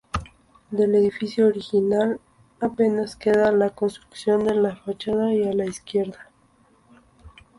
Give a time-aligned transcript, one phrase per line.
[0.71, 2.19] Del edificio original,
[2.59, 6.27] apenas queda la construcción de la fachada y el ala izquierda.